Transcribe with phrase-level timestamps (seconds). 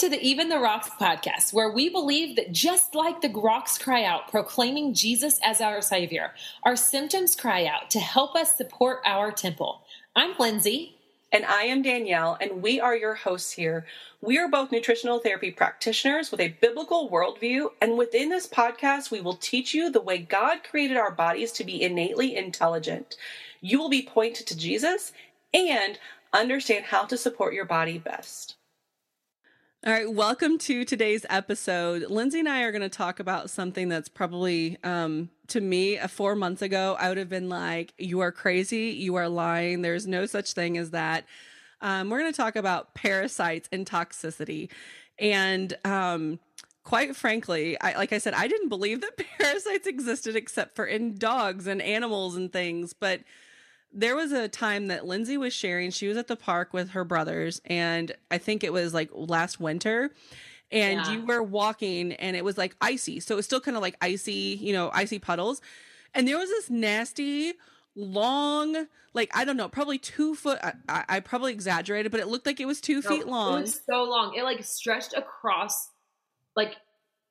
[0.00, 4.04] To the Even the Rocks podcast, where we believe that just like the rocks cry
[4.04, 6.34] out, proclaiming Jesus as our Savior,
[6.64, 9.80] our symptoms cry out to help us support our temple.
[10.14, 10.96] I'm Lindsay.
[11.32, 13.86] And I am Danielle, and we are your hosts here.
[14.20, 19.22] We are both nutritional therapy practitioners with a biblical worldview, and within this podcast, we
[19.22, 23.16] will teach you the way God created our bodies to be innately intelligent.
[23.62, 25.12] You will be pointed to Jesus
[25.54, 25.98] and
[26.34, 28.55] understand how to support your body best.
[29.86, 32.10] All right, welcome to today's episode.
[32.10, 36.08] Lindsay and I are going to talk about something that's probably, um, to me, uh,
[36.08, 38.88] four months ago, I would have been like, You are crazy.
[38.88, 39.82] You are lying.
[39.82, 41.24] There's no such thing as that.
[41.80, 44.70] Um, we're going to talk about parasites and toxicity.
[45.20, 46.40] And, um,
[46.82, 51.14] quite frankly, I, like I said, I didn't believe that parasites existed except for in
[51.16, 52.92] dogs and animals and things.
[52.92, 53.20] But
[53.96, 55.90] there was a time that Lindsay was sharing.
[55.90, 59.58] She was at the park with her brothers, and I think it was like last
[59.58, 60.10] winter.
[60.70, 61.12] And yeah.
[61.12, 63.20] you were walking, and it was like icy.
[63.20, 65.62] So it was still kind of like icy, you know, icy puddles.
[66.12, 67.54] And there was this nasty,
[67.94, 70.58] long, like I don't know, probably two foot.
[70.88, 73.58] I, I probably exaggerated, but it looked like it was two no, feet long.
[73.58, 74.34] It was so long.
[74.36, 75.90] It like stretched across,
[76.54, 76.76] like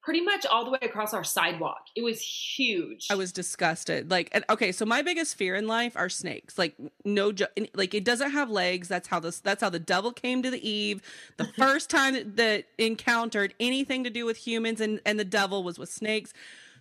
[0.05, 1.87] pretty much all the way across our sidewalk.
[1.95, 3.07] It was huge.
[3.09, 4.11] I was disgusted.
[4.11, 6.59] Like, and, okay, so my biggest fear in life are snakes.
[6.59, 7.33] Like, no,
[7.73, 8.87] like it doesn't have legs.
[8.87, 9.39] That's how this.
[9.39, 11.01] That's how the devil came to the Eve.
[11.37, 15.79] The first time that encountered anything to do with humans and and the devil was
[15.79, 16.33] with snakes.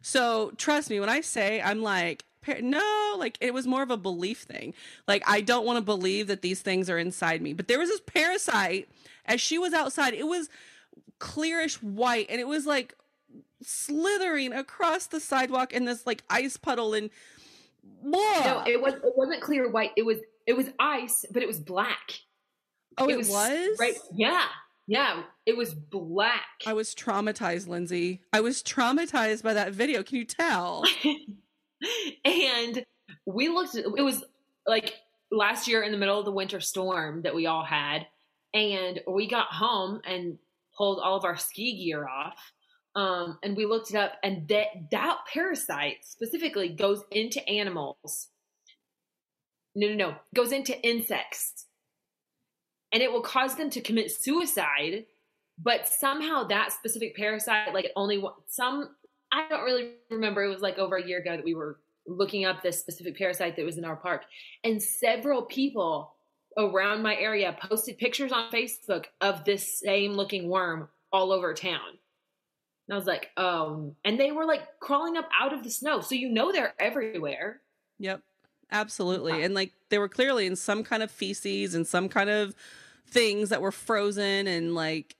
[0.02, 2.24] So trust me when I say I'm like
[2.60, 4.74] no like it was more of a belief thing
[5.08, 7.88] like i don't want to believe that these things are inside me but there was
[7.88, 8.86] this parasite
[9.24, 10.50] as she was outside it was
[11.18, 12.94] clearish white and it was like
[13.66, 17.10] slithering across the sidewalk in this like ice puddle and
[18.02, 19.92] no, it was it wasn't clear white.
[19.96, 22.20] It was it was ice, but it was black.
[22.98, 23.76] Oh, it, it was, was?
[23.78, 23.94] right.
[24.14, 24.44] Yeah,
[24.86, 26.62] yeah, it was black.
[26.66, 28.22] I was traumatized, Lindsay.
[28.32, 30.02] I was traumatized by that video.
[30.02, 30.84] Can you tell?
[32.24, 32.84] and
[33.26, 33.74] we looked.
[33.74, 34.24] It was
[34.66, 34.94] like
[35.30, 38.06] last year in the middle of the winter storm that we all had,
[38.52, 40.38] and we got home and
[40.76, 42.52] pulled all of our ski gear off
[42.96, 48.28] um, and we looked it up, and that that parasite specifically goes into animals.
[49.74, 51.66] No, no, no, goes into insects,
[52.92, 55.06] and it will cause them to commit suicide.
[55.60, 58.90] But somehow that specific parasite, like only some,
[59.32, 60.44] I don't really remember.
[60.44, 63.56] It was like over a year ago that we were looking up this specific parasite
[63.56, 64.22] that was in our park,
[64.62, 66.14] and several people
[66.56, 71.98] around my area posted pictures on Facebook of this same looking worm all over town.
[72.88, 76.00] And I was like, um, and they were like crawling up out of the snow.
[76.00, 77.60] So you know they're everywhere.
[77.98, 78.20] Yep.
[78.70, 79.42] Absolutely.
[79.42, 82.54] And like they were clearly in some kind of feces and some kind of
[83.06, 85.16] things that were frozen and like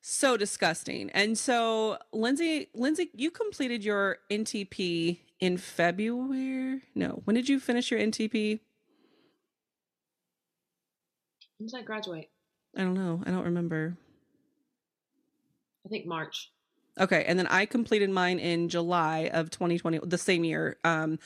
[0.00, 1.10] so disgusting.
[1.10, 6.82] And so Lindsay, Lindsay, you completed your NTP in February.
[6.94, 8.60] No, when did you finish your NTP?
[11.58, 12.30] When did I graduate?
[12.76, 13.22] I don't know.
[13.26, 13.96] I don't remember.
[15.84, 16.52] I think March.
[16.98, 20.76] Okay, and then I completed mine in July of 2020, the same year.
[20.84, 21.18] Um,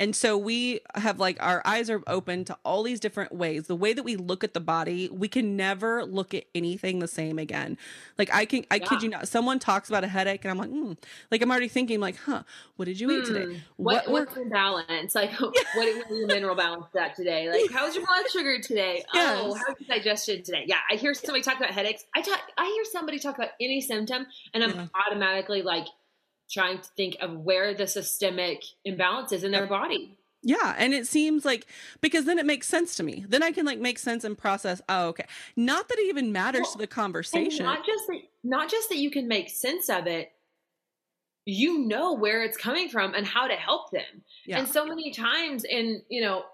[0.00, 3.68] and so we have like our eyes are open to all these different ways.
[3.68, 7.06] The way that we look at the body, we can never look at anything the
[7.06, 7.78] same again.
[8.18, 8.86] Like I can, I yeah.
[8.86, 9.28] kid you not.
[9.28, 10.96] Someone talks about a headache, and I'm like, mm.
[11.30, 12.42] like I'm already thinking, like, huh,
[12.74, 13.44] what did you eat today?
[13.44, 13.58] Hmm.
[13.76, 15.14] What, what what's your balance?
[15.14, 17.48] Like, what, what your mineral balance at today?
[17.54, 19.04] Like, how's your blood sugar today?
[19.14, 19.40] Yes.
[19.40, 20.64] Oh, how's your digestion today?
[20.66, 22.04] Yeah, I hear somebody talk about headaches.
[22.14, 24.86] I talk, I hear somebody talk about any symptom, and I'm yeah.
[25.06, 25.86] automatically like
[26.54, 30.16] trying to think of where the systemic imbalance is in their body.
[30.44, 31.66] Yeah, and it seems like
[32.00, 33.24] because then it makes sense to me.
[33.28, 34.80] Then I can like make sense and process.
[34.88, 35.24] Oh, okay.
[35.56, 37.64] Not that it even matters well, to the conversation.
[37.64, 40.30] Not just that, not just that you can make sense of it.
[41.46, 44.22] You know where it's coming from and how to help them.
[44.46, 44.58] Yeah.
[44.60, 46.44] And so many times, in you know,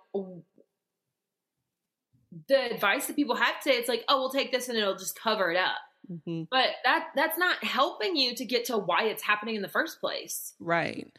[2.49, 5.19] the advice that people have today, it's like, oh, we'll take this and it'll just
[5.19, 5.77] cover it up.
[6.11, 6.45] Mm-hmm.
[6.51, 10.01] But that that's not helping you to get to why it's happening in the first
[10.01, 10.55] place.
[10.59, 11.13] Right.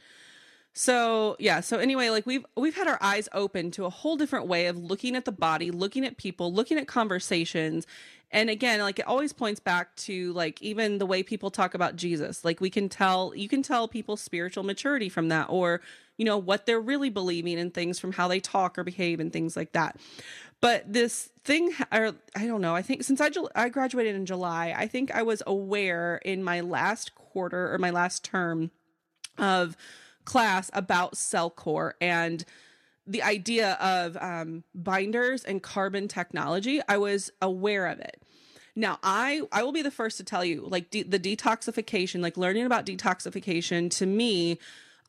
[0.74, 4.48] So, yeah, so anyway, like we've we've had our eyes open to a whole different
[4.48, 7.86] way of looking at the body, looking at people, looking at conversations.
[8.32, 11.98] And again, like it always points back to like even the way people talk about
[11.98, 12.46] Jesus.
[12.46, 15.82] Like we can tell you can tell people's spiritual maturity from that or
[16.18, 19.34] you know what they're really believing and things from how they talk or behave and
[19.34, 19.98] things like that.
[20.62, 24.74] But this thing, or I don't know, I think since I, I graduated in July,
[24.78, 28.70] I think I was aware in my last quarter or my last term
[29.40, 29.76] of
[30.24, 32.46] class about CellCore and
[33.08, 36.80] the idea of um, binders and carbon technology.
[36.88, 38.22] I was aware of it.
[38.76, 42.38] Now, I I will be the first to tell you, like de- the detoxification, like
[42.38, 44.60] learning about detoxification to me,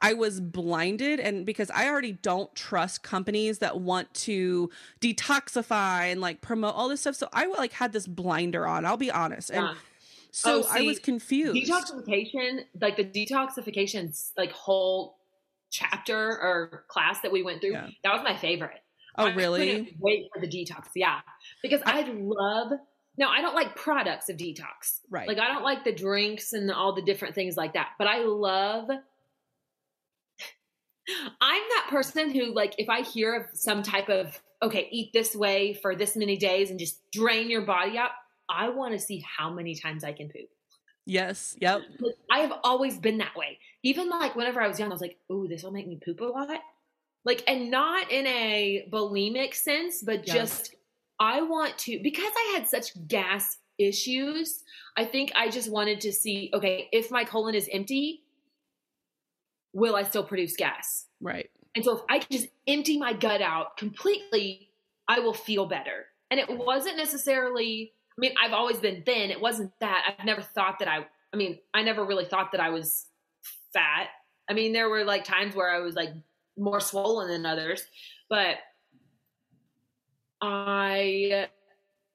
[0.02, 4.68] I was blinded and because I already don't trust companies that want to
[5.00, 7.14] detoxify and like promote all this stuff.
[7.14, 8.84] So I like had this blinder on.
[8.84, 9.50] I'll be honest.
[9.50, 9.74] And Yeah.
[10.32, 11.70] so Oh, I was see, confused.
[11.70, 15.18] detoxification like the detoxification like whole
[15.70, 17.88] chapter or class that we went through Yeah.
[18.04, 18.80] that was my favorite
[19.16, 19.96] oh, I really?
[20.00, 21.20] wait for the detox yeah
[21.62, 22.72] because i love
[23.16, 25.26] now i don't like products of detox Right.
[25.26, 28.18] like i don't like the drinks and all the different things like that but i
[28.18, 28.90] love
[31.40, 35.34] i'm that person who like if i hear of some type of okay eat this
[35.34, 38.10] way for this many days and just drain your body out
[38.48, 40.48] i want to see how many times i can poop
[41.06, 41.56] yes.
[41.60, 41.82] Yep.
[42.00, 43.58] like, I have always been that way.
[43.82, 46.20] Even like whenever I was young, I was like, "Ooh, this will make me poop
[46.20, 46.48] a lot."
[47.24, 50.34] Like, and not in a bulimic sense, but Yeah.
[50.34, 50.74] just
[51.18, 54.62] I want to because I had such gas issues.
[54.96, 58.21] I think I just wanted to see, okay, if my colon is empty,
[59.72, 61.06] will I still produce gas?
[61.20, 61.50] Right.
[61.74, 64.68] And so if I can just empty my gut out completely,
[65.08, 66.06] I will feel better.
[66.30, 69.30] And it wasn't necessarily, I mean, I've always been thin.
[69.30, 70.14] It wasn't that.
[70.18, 73.06] I've never thought that I, I mean, I never really thought that I was
[73.72, 74.08] fat.
[74.48, 76.12] I mean, there were like times where I was like
[76.58, 77.84] more swollen than others,
[78.28, 78.56] but
[80.40, 81.48] I,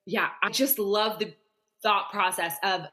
[0.06, 1.34] yeah, I just love the
[1.82, 2.88] thought process of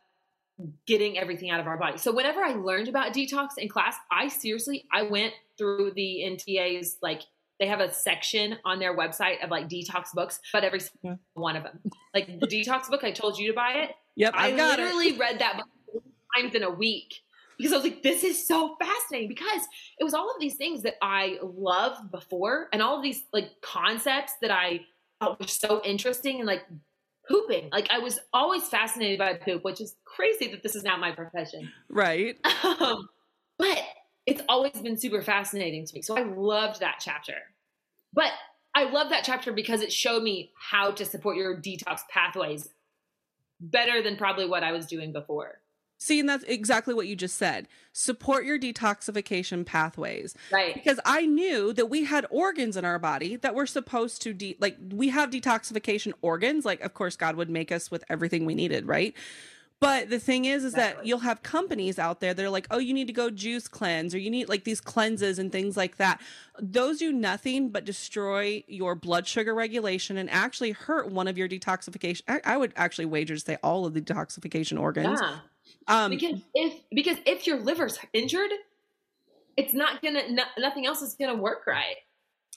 [0.86, 1.98] getting everything out of our body.
[1.98, 6.96] So whenever I learned about detox in class, I seriously I went through the NTA's
[7.02, 7.22] like
[7.60, 11.14] they have a section on their website of like detox books, but every single Yeah.
[11.34, 11.80] one of them.
[12.12, 13.90] Like the detox book, I told you to buy it.
[14.16, 14.34] Yep.
[14.36, 14.82] I I got it.
[14.82, 16.02] literally read that book
[16.36, 17.14] times in a week
[17.56, 19.62] because I was like, this is so fascinating because
[19.98, 23.50] it was all of these things that I loved before and all of these like
[23.62, 24.80] concepts that I
[25.20, 26.62] thought were so interesting and like
[27.28, 27.68] pooping.
[27.72, 31.12] Like I was always fascinated by poop, which is crazy that this is now my
[31.12, 31.72] profession.
[31.88, 32.38] Right.
[32.64, 33.08] Um,
[33.56, 33.78] but
[34.26, 36.02] it's always been super fascinating to me.
[36.02, 37.34] So I loved that chapter.
[38.12, 38.32] But
[38.74, 42.68] I love that chapter because it showed me how to support your detox pathways
[43.60, 45.60] better than probably what I was doing before.
[45.98, 47.68] See, and that's exactly what you just said.
[47.92, 50.34] Support your detoxification pathways.
[50.50, 50.74] Right.
[50.74, 54.56] Because I knew that we had organs in our body that were supposed to de
[54.60, 56.64] like we have detoxification organs.
[56.64, 59.14] Like, of course, God would make us with everything we needed, right?
[59.80, 62.78] But the thing is, is that you'll have companies out there that are like, oh,
[62.78, 65.96] you need to go juice cleanse, or you need like these cleanses and things like
[65.96, 66.22] that.
[66.58, 71.48] Those do nothing but destroy your blood sugar regulation and actually hurt one of your
[71.48, 72.22] detoxification.
[72.28, 75.20] I, I would actually wager to say all of the detoxification organs.
[75.22, 75.36] Yeah.
[75.86, 78.50] Um, because if because if your liver's injured,
[79.56, 81.96] it's not gonna no, nothing else is gonna work right.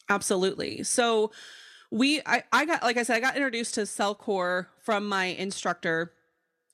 [0.10, 0.84] Absolutely.
[0.84, 1.32] So
[1.92, 6.14] we I, I got like I said, I got introduced to Cellcore from my instructor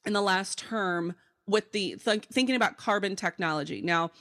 [0.05, 1.15] in the last term
[1.47, 3.81] with the th- thinking about carbon technology.
[3.81, 4.11] Now,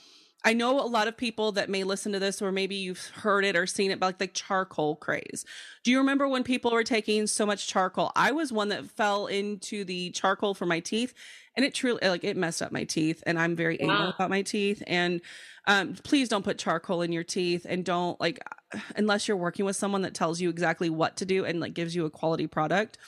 [0.44, 3.44] I know a lot of people that may listen to this, or maybe you've heard
[3.44, 5.44] it or seen it, but like the charcoal craze.
[5.84, 8.10] Do you remember when people were taking so much charcoal?
[8.16, 11.14] I was one that fell into the charcoal for my teeth,
[11.56, 14.10] and it truly like it messed up my teeth, and I'm very anal Wow.
[14.10, 14.82] about my teeth.
[14.86, 15.20] And
[15.66, 18.40] um, please don't put charcoal in your teeth, and don't like
[18.96, 21.94] unless you're working with someone that tells you exactly what to do and like gives
[21.94, 22.98] you a quality product.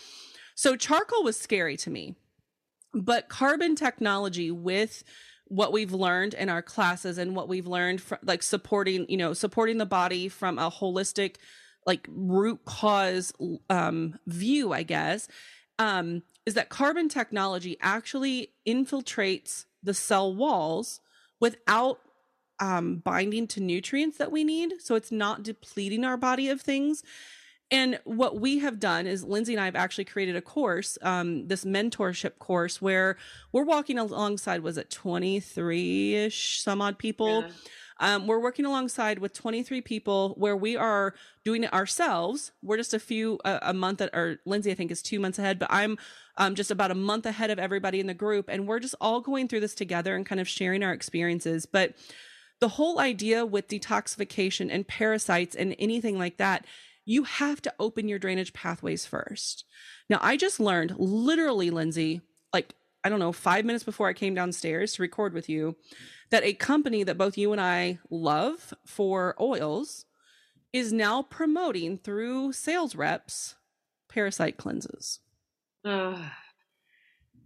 [0.54, 2.14] So charcoal was scary to me.
[2.92, 5.03] But carbon technology with
[5.46, 9.32] what we've learned in our classes and what we've learned from like supporting, you know,
[9.32, 11.36] supporting the body from a holistic
[11.86, 13.32] like root cause
[13.69, 15.29] um view, I guess,
[15.79, 21.01] um is that carbon technology actually infiltrates the cell walls
[21.41, 22.01] without
[22.60, 24.74] um, binding to nutrients that we need.
[24.81, 27.03] So it's not depleting our body of things.
[27.74, 31.48] And what we have done is Lindsay and I have actually created a course, um,
[31.48, 33.16] this mentorship course where
[33.50, 37.43] we're walking alongside, was it 23 ish, some odd people?
[37.43, 37.48] Yeah.
[37.98, 41.14] Um, we're working alongside with 23 people where we are
[41.44, 42.52] doing it ourselves.
[42.62, 45.40] We're just a few, uh, a month, at, or Lindsay, I think, is two months
[45.40, 45.98] ahead, but I'm
[46.36, 48.48] um, just about a month ahead of everybody in the group.
[48.48, 51.66] And we're just all going through this together and kind of sharing our experiences.
[51.66, 51.94] But
[52.60, 56.66] the whole idea with detoxification and parasites and anything like that,
[57.05, 59.65] you have to open your drainage pathways first.
[60.08, 62.20] Now, I just learned literally, Lindsay,
[62.53, 65.77] like, I don't know, five minutes before I came downstairs to record with you,
[66.31, 70.06] that a company that both you and I love for oils
[70.73, 73.55] is now promoting through sales reps
[74.08, 75.20] parasite cleanses.
[75.84, 76.19] Ugh.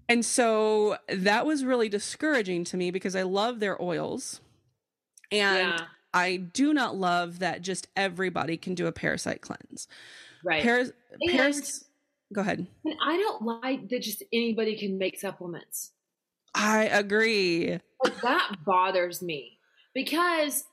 [0.08, 4.40] And so that was really discouraging to me because I love their oils.
[5.30, 5.86] And yeah.
[6.18, 9.88] I do not love that just everybody can do a parasite cleanse.
[10.44, 10.62] Right.
[10.62, 10.92] Paras-
[11.28, 11.84] paras-
[12.32, 12.66] go ahead.
[12.84, 15.92] And I don't like that just anybody can make supplements.
[16.54, 17.78] I agree.
[18.02, 19.58] Like, that bothers me
[19.94, 20.64] because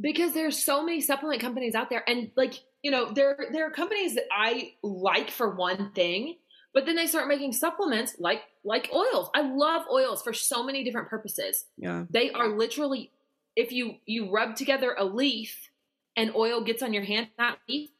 [0.00, 3.70] because there's so many supplement companies out there and like you know there there are
[3.70, 6.34] companies that I like for one thing
[6.74, 9.30] but then they start making supplements like like oils.
[9.34, 11.64] I love oils for so many different purposes.
[11.76, 12.04] Yeah.
[12.10, 13.12] They are literally
[13.56, 15.70] if you you rub together a leaf
[16.16, 17.90] and oil gets on your hand that leaf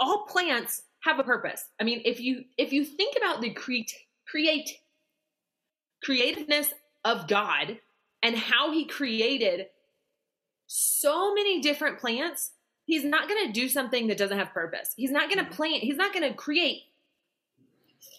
[0.00, 1.66] all plants have a purpose.
[1.80, 3.92] I mean, if you if you think about the create
[4.26, 4.70] create
[6.02, 6.72] creativeness
[7.04, 7.78] of God
[8.22, 9.66] and how he created
[10.66, 12.52] so many different plants,
[12.86, 14.92] he's not going to do something that doesn't have purpose.
[14.96, 15.54] He's not going to mm-hmm.
[15.54, 16.82] plant, he's not going to create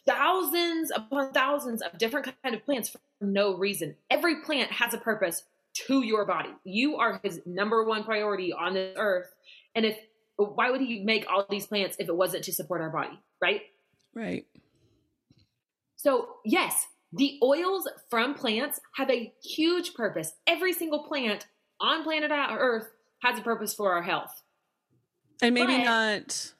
[0.05, 3.95] thousands upon thousands of different kind of plants for no reason.
[4.09, 5.43] Every plant has a purpose
[5.87, 6.49] to your body.
[6.63, 9.33] You are his number one priority on this earth.
[9.75, 9.97] And if
[10.37, 13.61] why would he make all these plants if it wasn't to support our body, right?
[14.13, 14.45] Right.
[15.97, 20.33] So, yes, the oils from plants have a huge purpose.
[20.47, 21.45] Every single plant
[21.79, 22.87] on planet Earth
[23.21, 24.41] has a purpose for our health.
[25.41, 26.53] And maybe But- not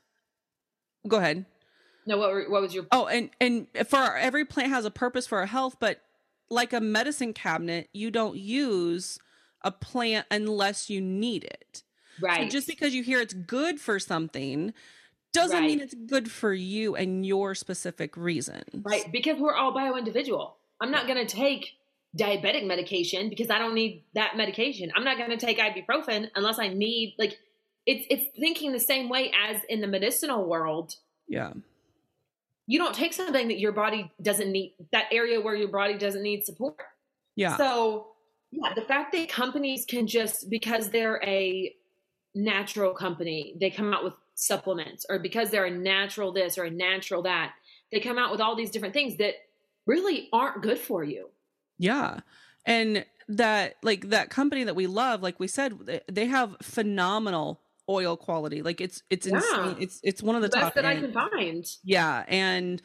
[1.08, 1.46] Go ahead.
[2.06, 4.92] No, what, were- what was your Oh, and and for our, every plant has a
[4.92, 6.02] purpose for our health, but
[6.52, 9.18] like a medicine cabinet, you don't use
[9.64, 11.84] a plant unless you need it.
[12.20, 12.44] right?
[12.44, 14.74] So just because you hear it's good for something
[15.34, 18.64] doesn't mean it's good for you and your specific reason.
[18.84, 20.58] right, because we're all bio individual.
[20.82, 21.72] I'm not going to take
[22.18, 24.92] diabetic medication because I don't need that medication.
[24.96, 27.40] I'm not going to take ibuprofen unless I need like
[27.86, 30.96] it's it's thinking the same way as in the medicinal world.
[31.28, 31.54] Yeah.
[32.72, 36.24] You don't take something that your body doesn't need that area where your body doesn't
[36.24, 36.78] need support.
[37.36, 37.58] Yeah.
[37.58, 38.08] So,
[38.52, 41.76] yeah, the fact that companies can just because they're a
[42.34, 46.72] natural company, they come out with supplements, or because they're a natural this or a
[46.72, 47.52] natural that,
[47.92, 49.34] they come out with all these different things that
[49.86, 51.30] really aren't good for you.
[51.78, 52.22] Yeah.
[52.66, 57.60] And that like that company that we love, like we said, they- have phenomenal
[57.92, 58.62] oil quality.
[58.62, 59.36] Like it's it's Yeah.
[59.36, 59.76] insane.
[59.80, 61.66] It's it's one of the, best that I can find.
[61.84, 62.82] Yeah, and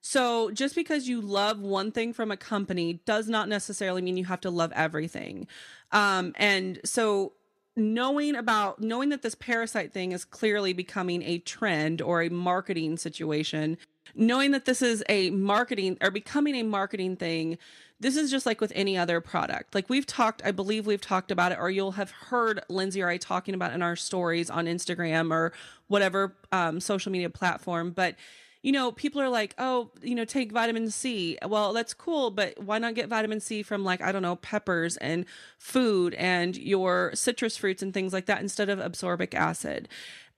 [0.00, 4.26] so just because you love one thing from a company does not necessarily mean you
[4.26, 5.46] have to love everything.
[5.92, 7.32] Um and so
[7.76, 12.96] knowing about knowing that this parasite thing is clearly becoming a trend or a marketing
[12.96, 13.76] situation,
[14.14, 17.58] knowing that this is a marketing or becoming a marketing thing,
[18.00, 19.74] this is just like with any other product.
[19.74, 23.08] Like we've talked, I believe we've talked about it, or you'll have heard Lindsay or
[23.08, 25.52] I talking about in our stories on Instagram or
[25.88, 27.92] whatever um, social media platform.
[27.92, 28.16] But
[28.62, 31.36] you know, people are like, oh, you know, take vitamin C.
[31.46, 34.96] Well, that's cool, but why not get vitamin C from like, I don't know, peppers
[34.96, 35.26] and
[35.58, 39.86] food and your citrus fruits and things like that instead of absorbic acid?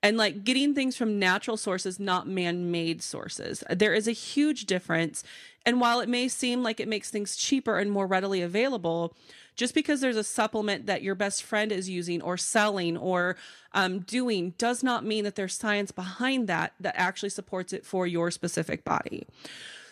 [0.03, 3.63] And like getting things from natural sources, not man made sources.
[3.71, 5.23] There is a huge difference.
[5.67, 9.15] And while it may seem like it makes things cheaper and more readily available,
[9.57, 13.37] just because there's a supplement that your best friend is using or selling or
[13.73, 18.07] um, doing does not mean that there's science behind that that actually supports it for
[18.07, 19.27] your specific body.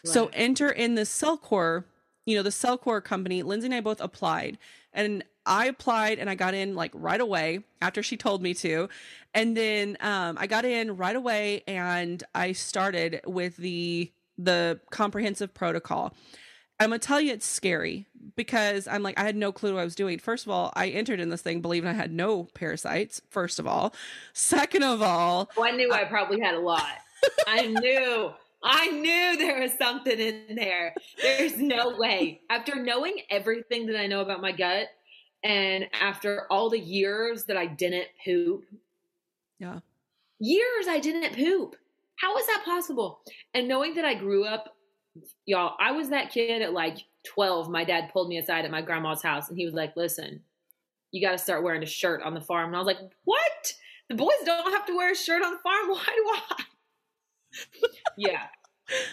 [0.04, 1.84] So enter in the Cellcore,
[2.26, 3.42] you know, the Cellcore company.
[3.42, 4.58] Lindsay and I both applied,
[4.92, 8.90] and I applied and I got in like right away after she told me to,
[9.32, 15.54] and then um, I got in right away and I started with the the comprehensive
[15.54, 16.14] protocol.
[16.80, 19.84] I'm gonna tell you it's scary because I'm like I had no clue what I
[19.84, 20.18] was doing.
[20.18, 23.22] First of all, I entered in this thing believing I had no parasites.
[23.30, 23.94] First of all,
[24.32, 26.98] second of all, Oh, I knew I probably had a lot.
[27.46, 28.32] I knew.
[28.66, 30.94] I knew there was something in there.
[31.20, 32.40] There's no way.
[32.48, 34.88] After knowing everything that I know about my gut
[35.44, 38.64] and after all the years that I didn't poop,
[39.58, 39.80] yeah,
[40.40, 41.76] years I didn't poop.
[42.16, 43.20] How is that possible?
[43.54, 44.76] And knowing that I grew up,
[45.46, 47.68] y'all, I was that kid at like 12.
[47.70, 50.40] My dad pulled me aside at my grandma's house and he was like, listen,
[51.10, 52.68] you got to start wearing a shirt on the farm.
[52.68, 53.72] And I was like, what?
[54.08, 55.88] The boys don't have to wear a shirt on the farm.
[55.88, 56.64] Why do I?
[58.16, 58.42] yeah.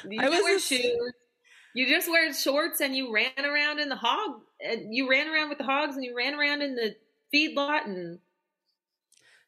[0.08, 1.13] You I was wear just- shoes.
[1.74, 4.41] You just wear shorts and you ran around in the hog.
[4.60, 6.96] And you ran around with the hogs and you ran around in the
[7.34, 8.20] feedlot and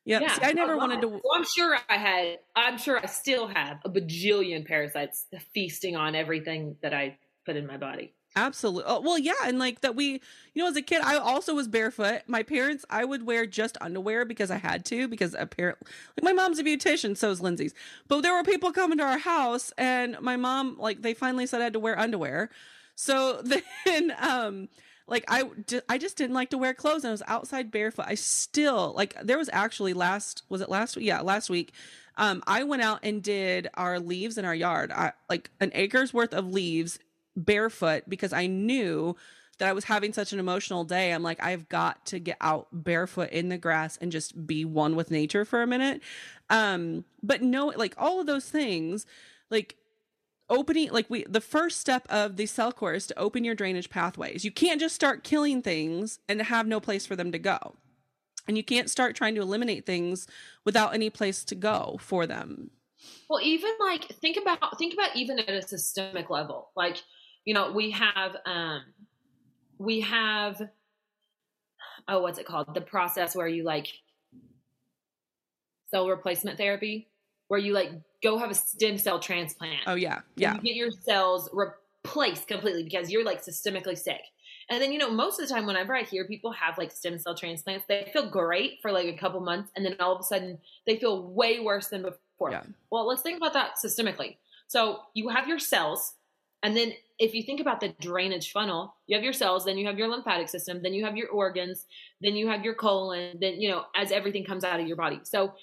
[0.06, 0.20] yeah.
[0.22, 1.22] yeah, See, I never wanted to.
[1.34, 2.40] I'm sure I had.
[2.56, 7.66] I'm sure I still have a bajillion parasites feasting on everything that I put in
[7.66, 8.14] my body.
[8.36, 8.84] Absolutely.
[8.88, 10.14] Oh, well, yeah, and like that we,
[10.54, 12.24] you know, as a kid, I also was barefoot.
[12.26, 16.34] My parents, I would wear just underwear because I had to because apparently, like my
[16.34, 17.76] mom's a beautician, so is Lindsay's.
[18.08, 21.62] But there were people coming to our house, and my mom, like, they finally said
[21.62, 22.50] I had to wear underwear.
[22.96, 23.42] So
[23.86, 24.68] then, um,
[25.08, 25.50] like I,
[25.90, 28.06] I just didn't like to wear clothes and I was outside barefoot.
[28.08, 31.06] I still like there was actually last was it last week?
[31.06, 31.74] Yeah, last week.
[32.16, 34.92] Um, I went out and did our leaves in our yard.
[34.92, 37.00] I like an acre's worth of leaves
[37.36, 39.16] barefoot because I knew
[39.58, 41.12] that I was having such an emotional day.
[41.12, 44.96] I'm like, I've got to get out barefoot in the grass and just be one
[44.96, 46.02] with nature for a minute.
[46.50, 49.06] Um, but no, like all of those things,
[49.50, 49.76] like
[50.50, 54.44] opening like we the first step of the CellCore is to open your drainage pathways.
[54.44, 57.76] You can't just start killing things and have no place for them to go.
[58.48, 60.28] And you can't start trying to eliminate things
[60.66, 62.72] without any place to go for them.
[63.30, 66.72] Well even like think about think about even at a systemic level.
[66.76, 66.98] Like
[67.46, 68.82] you know we have um
[69.78, 70.62] we have
[72.08, 72.74] oh what's it called?
[72.74, 73.88] The process where you like
[75.90, 77.08] cell replacement therapy
[77.54, 77.92] where you like
[78.24, 79.82] go have a stem cell transplant.
[79.86, 80.56] Oh yeah, yeah.
[80.56, 84.22] You get your cells replaced completely because you're like systemically sick.
[84.72, 87.20] And then you know most of the time, whenever I hear people have like stem
[87.20, 90.24] cell transplants, they feel great for like a couple months, and then all of a
[90.24, 90.58] sudden
[90.88, 92.50] they feel way worse than before.
[92.50, 92.64] Yeah.
[92.90, 94.38] Well, let's think about that systemically.
[94.66, 96.16] So you have your cells,
[96.64, 99.86] and then if you think about the drainage funnel, you have your cells, then you
[99.86, 101.86] have your lymphatic system, then you have your organs,
[102.20, 105.20] then you have your colon, then you know as everything comes out of your body.
[105.22, 105.54] So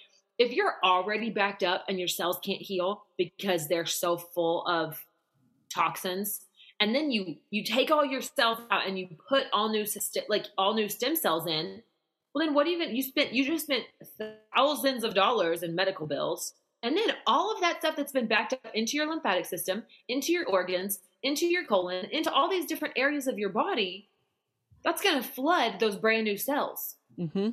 [0.40, 5.04] if you're already backed up and your cells can't heal because they're so full of
[5.72, 6.40] toxins
[6.80, 10.24] and then you you take all your cells out and you put all new system
[10.28, 11.82] like all new stem cells in
[12.34, 13.84] well then what even you spent you just spent
[14.56, 18.54] thousands of dollars in medical bills and then all of that stuff that's been backed
[18.54, 22.94] up into your lymphatic system into your organs into your colon into all these different
[22.96, 24.08] areas of your body
[24.82, 27.50] that's going to flood those brand new cells mm-hmm.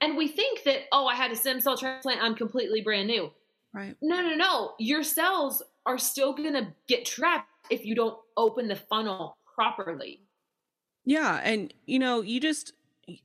[0.00, 3.30] And we think that, oh, I had a stem cell transplant, I'm completely brand new.
[3.72, 3.96] Right.
[4.00, 4.74] No, no, no.
[4.78, 10.20] Your cells are still going to get trapped if you don't open the funnel properly.
[11.04, 11.40] Yeah.
[11.42, 12.72] And, you know, you just,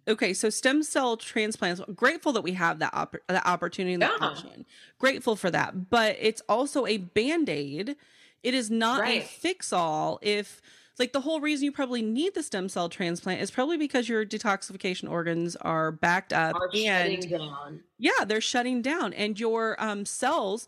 [0.07, 4.17] okay, so stem cell transplants, grateful that we have that, op- that opportunity and that
[4.19, 4.27] yeah.
[4.27, 4.65] option.
[4.99, 5.89] Grateful for that.
[5.89, 7.95] But it's also a band aid.
[8.43, 9.23] It is not right.
[9.23, 10.61] a fix all if
[11.01, 14.23] like the whole reason you probably need the stem cell transplant is probably because your
[14.23, 17.25] detoxification organs are backed up are and
[17.97, 20.67] yeah, they're shutting down, and your um, cells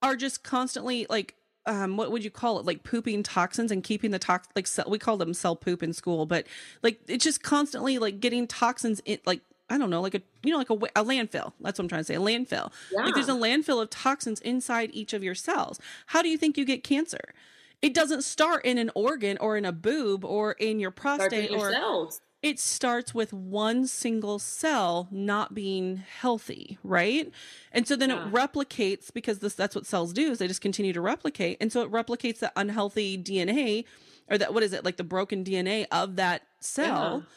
[0.00, 1.34] are just constantly like
[1.66, 2.64] um, what would you call it?
[2.64, 5.92] Like pooping toxins and keeping the tox like cell, we call them cell poop in
[5.92, 6.46] school, but
[6.82, 10.50] like it's just constantly like getting toxins in like I don't know, like a you
[10.50, 11.52] know like a, a landfill.
[11.60, 12.14] That's what I'm trying to say.
[12.14, 12.72] A landfill.
[12.90, 13.04] Yeah.
[13.04, 15.78] Like there's a landfill of toxins inside each of your cells.
[16.06, 17.34] How do you think you get cancer?
[17.80, 21.70] It doesn't start in an organ or in a boob or in your prostate or
[21.70, 22.20] cells.
[22.42, 27.30] it starts with one single cell not being healthy, right?
[27.70, 28.26] And so then yeah.
[28.26, 31.56] it replicates because this that's what cells do is they just continue to replicate.
[31.60, 33.84] And so it replicates the unhealthy DNA
[34.28, 37.18] or that what is it like the broken DNA of that cell.
[37.18, 37.34] Yeah.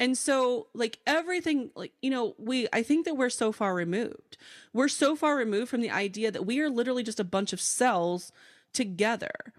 [0.00, 4.36] And so, like everything, like, you know, we, I think that we're so far removed.
[4.72, 7.60] We're so far removed from the idea that we are literally just a bunch of
[7.60, 8.30] cells
[8.72, 9.52] together.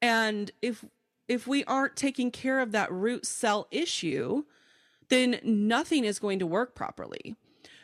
[0.00, 0.84] And if
[1.28, 4.44] if we aren't taking care of that root cell issue,
[5.08, 7.36] then nothing is going to work properly.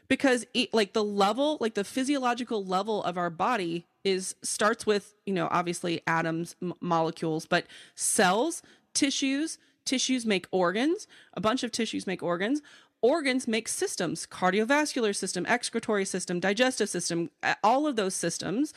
[0.08, 5.32] Because like the level, like the physiological level of our body is starts with, you
[5.32, 12.06] know, obviously atoms, m- molecules, but cells, tissues, tissues make organs, a bunch of tissues
[12.06, 12.60] make organs,
[13.04, 17.30] organs make systems cardiovascular system excretory system digestive system
[17.62, 18.72] all of those systems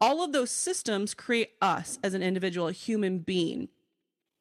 [0.00, 3.68] all of those systems create us as an individual, a human being.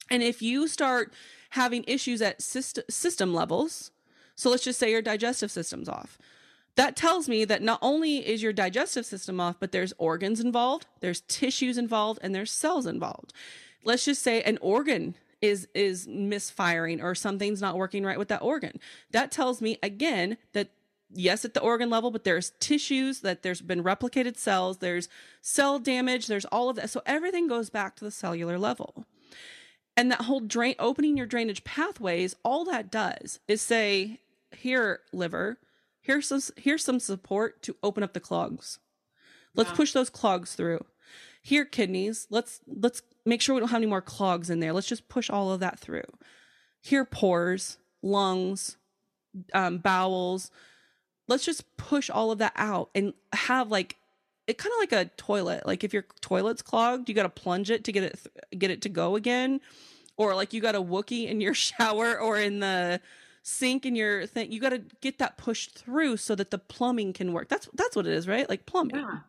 [0.09, 1.13] And if you start
[1.51, 3.91] having issues at system levels,
[4.35, 6.17] so let's just say your digestive system's off.
[6.75, 10.85] That tells me that not only is your digestive system off, but there's organs involved,
[10.99, 13.33] there's tissues involved, and there's cells involved.
[13.83, 18.41] Let's just say an organ is is misfiring or something's not working right with that
[18.41, 18.79] organ.
[19.11, 20.69] That tells me again that
[21.13, 25.07] yes at the organ level but there's tissues that there's been replicated cells there's
[25.41, 26.89] cell damage there's all of that.
[26.89, 29.05] So everything goes back to the cellular level.
[29.95, 34.19] And that whole drain opening your drainage pathways all that does is say
[34.51, 35.57] here liver
[36.01, 38.79] here's some here's some support to open up the clogs.
[39.55, 39.75] Let's yeah.
[39.75, 40.85] push those clogs through.
[41.41, 44.73] Here kidneys let's let's make sure we don't have any more clogs in there.
[44.73, 46.05] Let's just push all of that through.
[46.81, 48.77] Here pores lungs
[49.53, 50.51] um, bowels
[51.27, 53.97] let's just push all of that out and have like
[54.47, 55.65] it kind of like a toilet.
[55.65, 58.71] Like if your toilet's clogged, you got to plunge it to get it th- get
[58.71, 59.59] it to go again,
[60.15, 63.01] or like you got a Wookie in your shower or in the
[63.43, 64.51] sink in your thing.
[64.51, 67.49] You got to get that pushed through so that the plumbing can work.
[67.49, 68.49] That's that's what it is, right?
[68.49, 68.97] Like plumbing.
[68.97, 69.19] Yeah.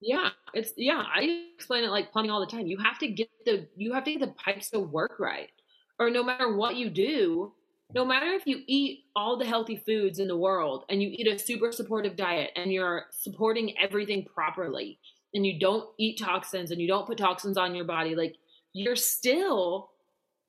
[0.00, 1.02] Yeah, it's yeah.
[1.12, 2.66] I explain it like plumbing all the time.
[2.68, 5.50] You have to get the you have to get the pipes to work right.
[5.98, 7.52] or no matter what you do,
[7.94, 11.26] no matter if you eat all the healthy foods in the world and you eat
[11.26, 14.98] a super supportive diet and you're supporting everything properly
[15.32, 18.36] and you don't eat toxins and you don't put toxins on your body, like
[18.74, 19.90] you're still,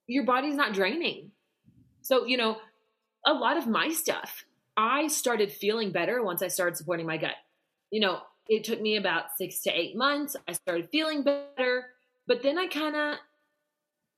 [0.07, 1.31] your body's not draining.
[2.01, 2.57] So, you know,
[3.25, 4.43] a lot of my stuff,
[4.75, 7.35] I started feeling better once I started supporting my gut.
[7.91, 10.35] You know, it took me about six to eight months.
[10.47, 11.87] I started feeling better,
[12.27, 13.17] but then I kind of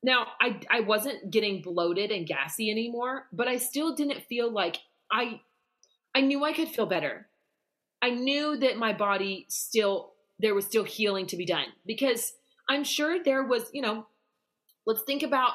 [0.02, 4.78] now I I wasn't getting bloated and gassy anymore, but I still didn't feel like
[5.10, 5.40] I
[6.14, 7.28] I knew I could feel better.
[8.02, 12.32] I knew that my body still there was still healing to be done because
[12.68, 14.06] I'm sure there was, you know,
[14.86, 15.52] let's think about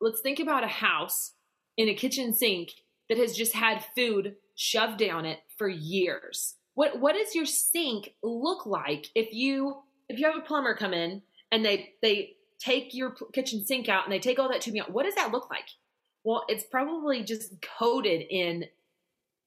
[0.00, 1.32] let's think about a house
[1.76, 2.70] in a kitchen sink
[3.08, 6.54] that has just had food shoved down it for years.
[6.74, 10.94] What what does your sink look like if you if you have a plumber come
[10.94, 14.80] in and they they take your kitchen sink out and they take all that tubing
[14.80, 15.68] out, what does that look like?
[16.24, 18.64] Well, it's probably just coated in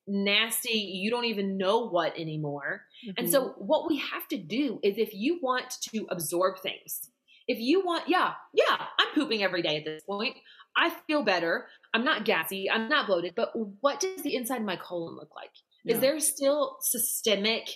[0.08, 2.84] nasty, you don't even know what anymore.
[3.06, 3.14] Mm-hmm.
[3.18, 3.62] And so, mm-hmm.
[3.62, 7.10] what we have to do is if you want to absorb things,
[7.48, 10.38] if you want, yeah, yeah, I'm pooping every day at this point.
[10.76, 11.68] I feel better.
[11.94, 12.70] I'm not gassy.
[12.72, 13.34] I'm not bloated.
[13.36, 15.52] But what does the inside of my colon look like?
[15.84, 15.96] Yeah.
[15.96, 17.70] Is there still systemic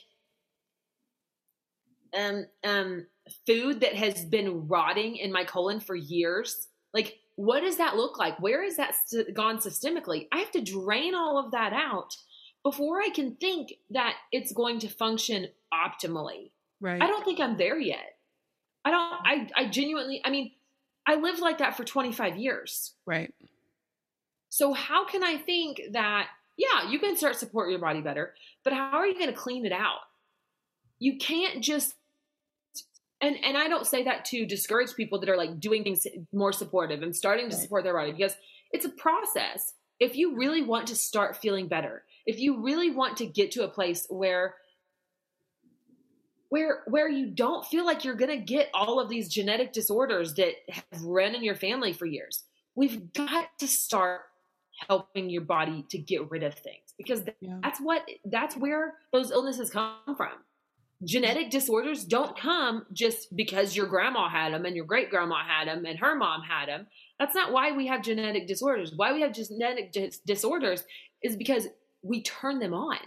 [2.18, 3.08] um, um,
[3.46, 6.68] food that has been rotting in my colon for years?
[6.94, 8.40] Like, what does that look like?
[8.40, 8.96] Where is that
[9.34, 10.28] gone systemically?
[10.32, 12.16] I have to drain all of that out
[12.64, 16.52] before I can think that it's going to function optimally.
[16.82, 17.02] Right.
[17.02, 18.18] I don't think I'm there yet.
[18.84, 20.52] I don't, I, I genuinely, I mean,
[21.06, 22.94] I lived like that for 25 years.
[23.06, 23.34] Right.
[24.50, 28.34] So how can I think that, yeah, you can start support your body better,
[28.64, 30.00] but how are you going to clean it out?
[30.98, 31.94] You can't just
[33.22, 36.52] and and I don't say that to discourage people that are like doing things more
[36.52, 38.36] supportive and starting to support their body because
[38.72, 39.74] it's a process.
[40.00, 43.64] If you really want to start feeling better, if you really want to get to
[43.64, 44.56] a place where
[46.50, 50.34] where where you don't feel like you're going to get all of these genetic disorders
[50.36, 52.44] that have run in your family for years,
[52.76, 54.22] we've got to start
[54.90, 57.58] helping your body to get rid of things because yeah.
[57.64, 60.34] that's what that's where those illnesses come from
[61.06, 65.68] genetic disorders don't come just because your grandma had them and your great grandma had
[65.68, 66.88] them and her mom had them.
[67.20, 68.94] That's not why we have genetic disorders.
[68.96, 70.84] Why we have genetic dis- disorders
[71.24, 71.68] is because
[72.02, 72.98] we turn them on.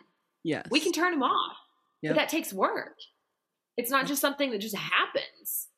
[0.45, 0.67] Yes.
[0.71, 1.57] We can turn them off.
[2.03, 2.15] Yep.
[2.15, 2.97] But that takes work.
[3.77, 5.69] It's not just something that just happens.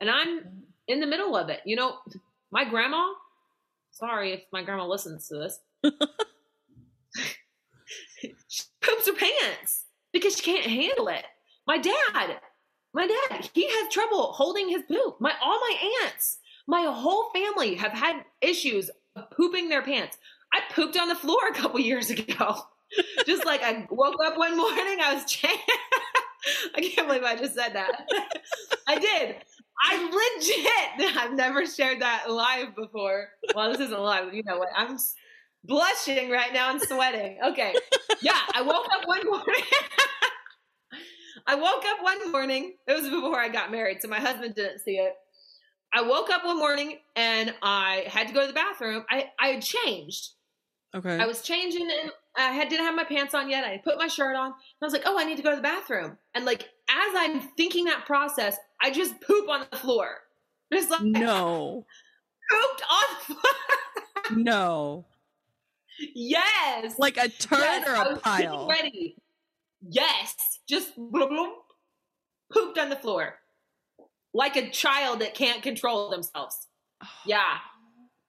[0.00, 1.60] And I'm in the middle of it.
[1.64, 1.96] You know,
[2.50, 3.08] my grandma,
[3.92, 5.60] sorry if my grandma listens to this.
[8.48, 11.24] she poops her pants because she can't handle it.
[11.66, 12.40] My dad,
[12.92, 15.20] my dad, he has trouble holding his poop.
[15.20, 18.90] My all my aunts, my whole family have had issues
[19.32, 20.18] pooping their pants.
[20.52, 22.56] I pooped on the floor a couple years ago.
[23.26, 25.62] just like I woke up one morning, I was changed.
[26.74, 28.08] I can't believe I just said that.
[28.88, 29.36] I did.
[29.82, 31.16] I legit.
[31.16, 33.28] I've never shared that live before.
[33.54, 34.34] Well, this isn't live.
[34.34, 34.68] You know what?
[34.76, 34.98] I'm
[35.64, 37.38] blushing right now and sweating.
[37.44, 37.74] Okay.
[38.20, 39.62] Yeah, I woke up one morning.
[41.50, 42.74] I woke up one morning.
[42.86, 45.14] It was before I got married, so my husband didn't see it.
[45.92, 49.04] I woke up one morning and I had to go to the bathroom.
[49.10, 50.34] I, I had changed.
[50.94, 51.18] Okay.
[51.18, 53.64] I was changing and I had, didn't have my pants on yet.
[53.64, 54.52] I put my shirt on.
[54.52, 56.18] I was like, oh, I need to go to the bathroom.
[56.36, 60.18] And like, as I'm thinking that process, I just poop on the floor.
[60.72, 61.84] Just like, no.
[62.50, 64.38] Pooped on the floor.
[64.38, 65.06] no.
[66.14, 66.98] Yes.
[66.98, 68.66] Like a turd yes, or a pile.
[68.66, 69.16] Ready.
[69.82, 70.34] Yes
[70.70, 71.50] just bloom, bloom,
[72.52, 73.34] pooped on the floor
[74.32, 76.68] like a child that can't control themselves.
[77.26, 77.58] Yeah.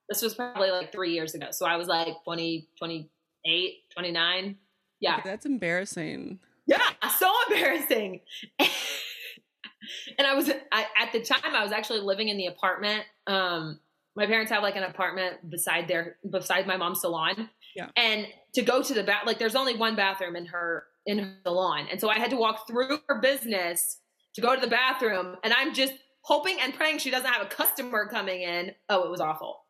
[0.09, 1.47] This was probably like three years ago.
[1.51, 4.57] So I was like 20, 28, 29.
[4.99, 5.17] Yeah.
[5.17, 6.39] Okay, that's embarrassing.
[6.67, 6.79] Yeah.
[7.17, 8.19] So embarrassing.
[8.59, 13.03] and I was, I, at the time, I was actually living in the apartment.
[13.27, 13.79] Um,
[14.17, 17.49] my parents have like an apartment beside their, beside my mom's salon.
[17.73, 17.87] Yeah.
[17.95, 21.33] And to go to the bath, like there's only one bathroom in her in her
[21.43, 21.87] salon.
[21.91, 23.99] And so I had to walk through her business
[24.35, 25.35] to go to the bathroom.
[25.43, 28.71] And I'm just hoping and praying she doesn't have a customer coming in.
[28.89, 29.65] Oh, it was awful.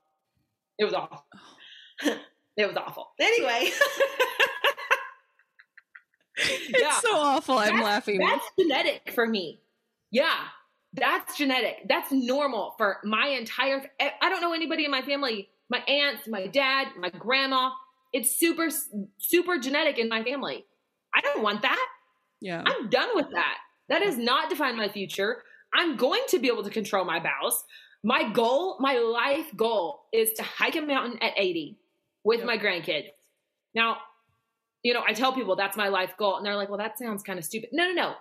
[0.78, 1.26] It was awful.
[2.58, 3.12] it was awful.
[3.20, 3.72] Anyway.
[6.38, 6.94] it's yeah.
[7.00, 7.58] so awful.
[7.58, 8.20] I'm that's, laughing.
[8.20, 9.62] That's genetic for me.
[10.12, 10.36] Yeah.
[10.94, 11.88] That's genetic.
[11.88, 16.48] That's normal for my entire I don't know anybody in my family, my aunts, my
[16.48, 17.72] dad, my grandma.
[18.12, 18.68] It's super
[19.18, 20.66] super genetic in my family.
[21.14, 21.86] I don't want that.
[22.40, 22.64] Yeah.
[22.66, 23.58] I'm done with that.
[23.90, 25.44] That does not define my future.
[25.74, 27.64] I'm going to be able to control my bowels.
[28.04, 31.78] My goal, my life goal is to hike a mountain at 80
[32.24, 32.48] with Yep.
[32.48, 33.08] my grandkids.
[33.76, 33.98] Now,
[34.84, 37.22] you know, I tell people that's my life goal, and they're like, well, that sounds
[37.22, 37.70] kind of stupid.
[37.72, 38.16] No, no, no.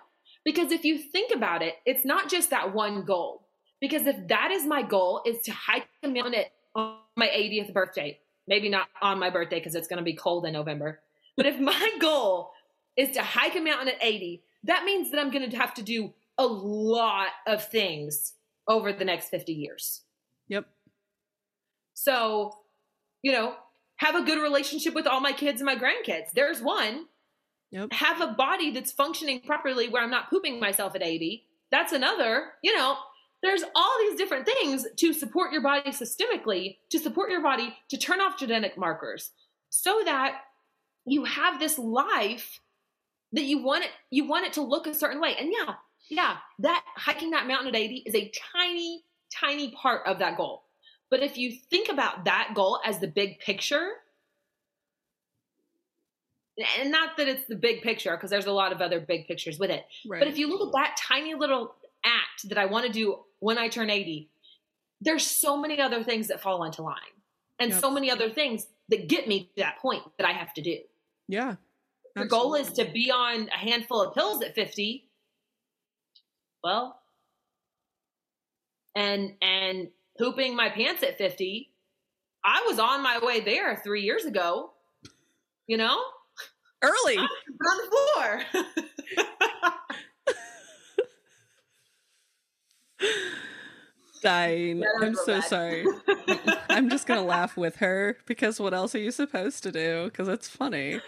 [0.45, 3.47] Because if you think about it, it's not just that one goal.
[3.79, 6.43] Because if that is my goal, is to hike a mountain
[6.75, 10.45] on my 80th birthday, maybe not on my birthday because it's going to be cold
[10.45, 10.99] in November.
[11.35, 12.51] But if my goal
[12.97, 15.83] is to hike a mountain at 80, that means that I'm going to have to
[15.83, 18.33] do a lot of things
[18.67, 20.01] over the next 50 years.
[20.47, 20.65] Yep.
[21.93, 22.57] So,
[23.21, 23.55] you know,
[23.97, 26.31] have a good relationship with all my kids and my grandkids.
[26.33, 27.05] There's one.
[27.71, 27.93] Yep.
[27.93, 31.45] Have a body that's functioning properly where I'm not pooping myself at 80.
[31.71, 32.53] That's another.
[32.63, 32.97] You know,
[33.41, 37.97] there's all these different things to support your body systemically, to support your body to
[37.97, 39.31] turn off genetic markers
[39.69, 40.41] so that
[41.05, 42.59] you have this life
[43.33, 45.35] that you want it you want it to look a certain way.
[45.39, 45.73] And yeah,
[46.09, 50.63] yeah, that hiking that mountain at 80 is a tiny tiny part of that goal.
[51.09, 53.89] But if you think about that goal as the big picture,
[56.79, 59.57] and not that it's the big picture because there's a lot of other big pictures
[59.57, 59.85] with it.
[60.07, 60.19] Right.
[60.19, 63.57] But if you look at that tiny little act that I want to do when
[63.57, 64.29] I turn 80,
[64.99, 66.95] there's so many other things that fall into line
[67.59, 67.79] and Yep.
[67.81, 70.77] so many other things that get me to that point that I have to do.
[71.27, 71.55] yeah.
[72.15, 75.09] Your goal is to be on a handful of pills at 50.
[76.63, 76.99] Well,
[78.95, 81.69] and and pooping my pants at 50.
[82.43, 84.71] I was on my way there 3 years ago.
[85.67, 86.01] You know?
[86.81, 87.17] early.
[87.17, 87.27] on
[87.77, 88.41] the floor.
[94.21, 94.83] Dying.
[95.01, 95.43] I'm so bad.
[95.45, 95.85] sorry.
[96.69, 100.05] I'm just gonna laugh with her because what else are you supposed to do?
[100.05, 101.01] Because it's funny.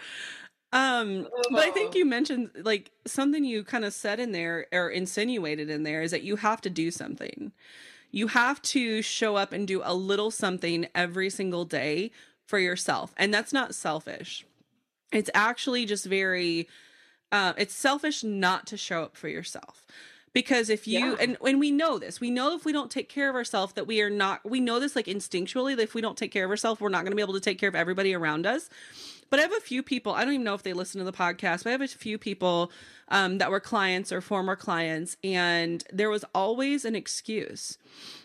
[0.74, 1.98] Um, but I think Oh.
[1.98, 6.10] you mentioned like something you kind of said in there or insinuated in there is
[6.10, 7.52] that you have to do something.
[8.10, 12.10] You have to show up and do a little something every single day
[12.46, 14.44] for yourself, and that's not selfish.
[15.12, 16.68] It's actually just very.
[17.32, 19.86] Uh, it's selfish not to show up for yourself
[20.32, 21.16] because if you Yeah.
[21.20, 23.88] and and we know this we know if we don't take care of ourselves that
[23.88, 26.50] we are not we know this like instinctually that if we don't take care of
[26.50, 28.70] ourselves we're not going to be able to take care of everybody around us
[29.30, 31.12] but i have a few people i don't even know if they listen to the
[31.12, 32.70] podcast but i have a few people
[33.08, 37.78] um, that were clients or former clients and there was always an excuse.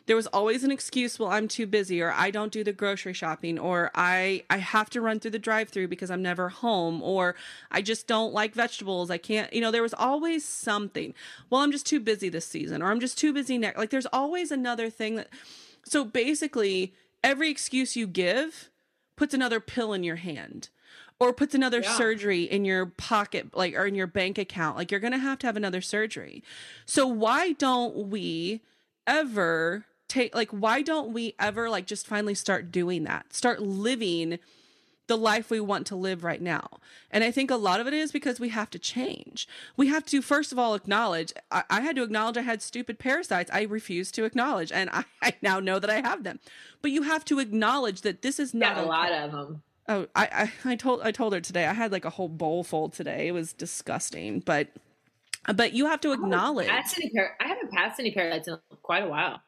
[0.06, 3.14] There was always an excuse well i'm too busy or i don't do the grocery
[3.14, 7.04] shopping or i i have to run through the drive through because i'm never home
[7.04, 7.36] or
[7.70, 11.14] i just don't like vegetables i can't you know there was always something.
[11.52, 14.08] Well i'm just too busy this season or i'm just too busy next like there's
[14.08, 15.30] always another thing that
[15.86, 18.72] so basically every excuse you give
[19.16, 20.70] puts another pill in your hand
[21.20, 21.98] or puts another Yeah.
[21.98, 25.40] surgery in your pocket like or in your bank account like you're going to have
[25.40, 26.44] to have another surgery
[26.86, 28.62] so why don't we
[29.06, 34.40] ever take like why don't we ever like just finally start doing that start living
[35.08, 36.68] the life we want to live right now
[37.12, 40.06] and i think a lot of it is because we have to change we have
[40.06, 43.64] to first of all acknowledge i, I had to acknowledge i had stupid parasites i
[43.64, 46.40] refused to acknowledge and I, I now know that i have them
[46.82, 48.90] but you have to acknowledge that this is not a okay.
[48.90, 49.64] lot of them.
[49.90, 51.66] Oh, I, I I told I told her today.
[51.66, 53.28] I had like a whole bowl full today.
[53.28, 54.68] It was disgusting, but
[55.56, 56.70] but you have to acknowledge.
[56.70, 59.42] Any par- I haven't passed any parasites in quite a while.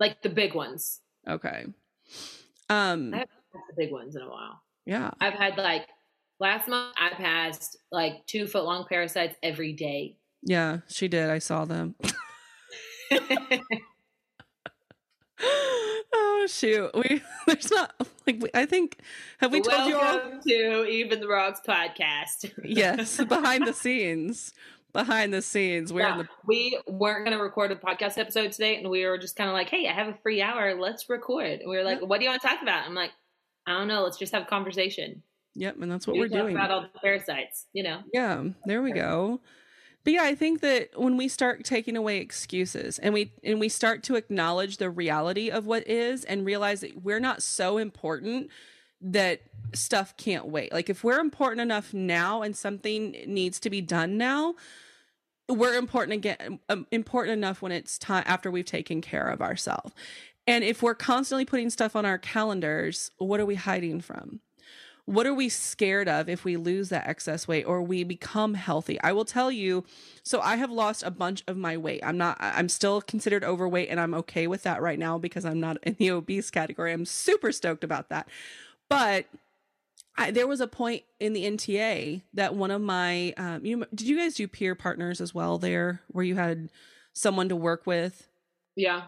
[0.00, 1.00] Like the big ones.
[1.28, 1.66] Okay.
[2.70, 3.12] Um.
[3.12, 4.62] I haven't passed the big ones in a while.
[4.86, 5.10] Yeah.
[5.20, 5.86] I've had like
[6.40, 10.16] last month I passed like two foot long parasites every day.
[10.42, 10.78] Yeah.
[10.88, 11.28] She did.
[11.28, 11.94] I saw them.
[16.16, 16.90] oh shoot.
[16.94, 17.94] We there's not
[18.26, 18.98] like we, I think
[19.38, 20.20] have we told you all?
[20.46, 22.52] To Even the Rocks podcast.
[22.64, 23.22] Yes.
[23.22, 24.52] Behind the scenes.
[24.92, 25.92] Behind the scenes.
[25.92, 29.18] We're Yeah, the we weren't going to record a podcast episode today, and we were
[29.18, 30.74] just kind of like, "Hey, I have a free hour.
[30.80, 33.10] Let's record." And we were like, "What do you want to talk about?" I'm like,
[33.66, 34.02] "I don't know.
[34.04, 35.22] Let's just have a conversation."
[35.54, 35.76] Yep.
[35.82, 36.54] And that's what We we're talk doing.
[36.54, 37.66] about all the parasites.
[37.74, 39.40] You know, Yeah, there we go.
[40.06, 43.68] But yeah, I think that when we start taking away excuses and we and we
[43.68, 48.50] start to acknowledge the reality of what is and realize that we're not so important
[49.00, 49.40] that
[49.74, 50.72] stuff can't wait.
[50.72, 54.54] Like if we're important enough now and something needs to be done now,
[55.48, 59.92] we're important again um, important enough when it's time after we've taken care of ourselves.
[60.46, 64.38] And if we're constantly putting stuff on our calendars, what are we hiding from?
[65.06, 69.00] What are we scared of if we lose that excess weight or we become healthy?
[69.00, 69.84] I will tell you
[70.22, 72.00] so i have lost a bunch of my weight.
[72.04, 75.60] I'm not i'm still considered overweight and i'm okay with that right now because i'm
[75.60, 76.92] not in the obese category.
[76.92, 78.28] I'm super stoked about that.
[78.88, 79.26] But
[80.18, 84.08] I, there was a point in the nta that one of my um, you did
[84.08, 86.70] you guys do peer partners as well there where you had
[87.12, 88.28] someone to work with?
[88.74, 89.04] Yeah,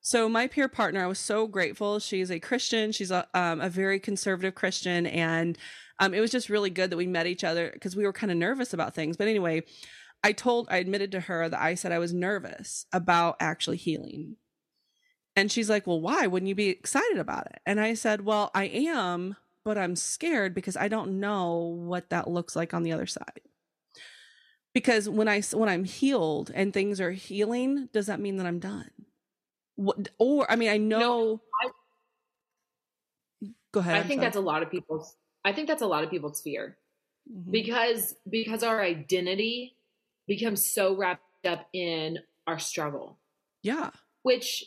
[0.00, 1.98] So my peer partner, I was so grateful.
[1.98, 2.92] She's a Christian.
[2.92, 5.58] She's a um, a very conservative Christian, and
[5.98, 8.30] um, it was just really good that we met each other because we were kind
[8.30, 9.16] of nervous about things.
[9.16, 9.64] But anyway,
[10.22, 14.36] I told, I admitted to her that I said I was nervous about actually healing,
[15.36, 18.50] and she's like, "Well, why wouldn't you be excited about it?" And I said, "Well,
[18.54, 22.92] I am, but I'm scared because I don't know what that looks like on the
[22.92, 23.40] other side."
[24.72, 28.60] Because when I when I'm healed and things are healing, does that mean that I'm
[28.60, 28.90] done?
[29.78, 30.98] What, or I mean, I know.
[30.98, 33.94] No, I, go ahead.
[33.94, 34.26] I I'm think sorry.
[34.26, 35.14] that's a lot of people's.
[35.44, 36.76] I think that's a lot of people's fear
[37.30, 37.50] Mhm.
[37.52, 39.76] because because our identity
[40.26, 43.18] becomes so wrapped up in our struggle,
[43.62, 43.90] yeah,
[44.22, 44.64] which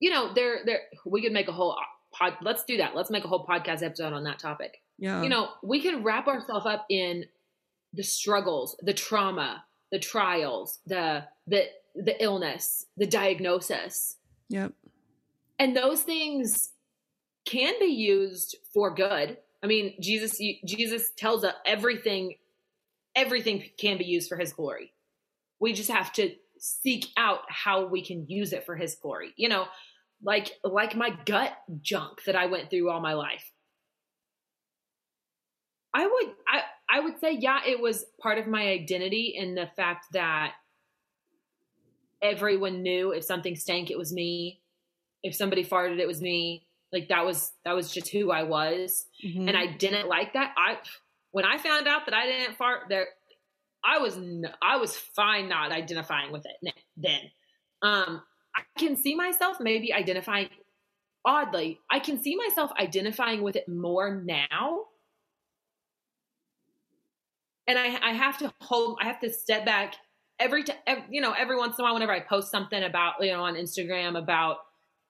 [0.00, 1.76] you know, there there we could make a whole
[2.12, 2.36] pod.
[2.42, 2.96] Let's do that.
[2.96, 4.82] Let's make a whole podcast episode on that topic.
[4.98, 7.26] yeah, You know, we can wrap ourselves up in
[7.92, 14.16] the struggles, the trauma, the trials, the the the illness, the diagnosis.
[14.48, 14.72] Yep,
[15.58, 16.70] and those things
[17.44, 19.38] can be used for good.
[19.62, 22.34] I mean jesus jesus tells us everything
[23.16, 24.92] everything can be used for his glory.
[25.60, 29.32] We just have to seek out how we can use it for his glory.
[29.36, 29.66] You know
[30.22, 33.50] like like my gut junk that i went through all my life.
[35.94, 39.68] I would i i would say yeah it was part of my identity in the
[39.76, 40.52] fact that
[42.24, 44.60] everyone knew if something stank it was me.
[45.22, 46.66] If somebody farted it was me.
[46.92, 49.06] Like that was that was just who i was.
[49.24, 49.48] Mhm.
[49.48, 50.54] and i didn't like that.
[50.56, 50.78] I
[51.32, 53.08] when i found out that i didn't fart there
[53.84, 54.18] i was
[54.62, 57.20] I was fine not identifying with it then.
[57.82, 58.22] Um
[58.56, 60.48] i can see myself maybe identifying
[61.24, 64.84] oddly i can see myself identifying with it more now.
[67.66, 69.96] And i i have to hold i have to step back
[70.44, 70.76] every time
[71.10, 73.54] you know every once in a while whenever i post something about you know on
[73.54, 74.58] instagram about